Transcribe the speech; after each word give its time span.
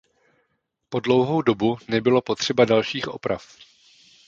Po 0.89 0.99
dlouhou 0.99 1.41
dobu 1.41 1.77
nebylo 1.87 2.21
potřeba 2.21 2.65
dalších 2.65 3.07
oprav. 3.07 3.57